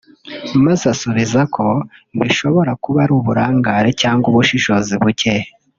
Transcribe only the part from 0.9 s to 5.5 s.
asubiza ko bishobora kuba ari uburangare cyangwa ubushishozi buke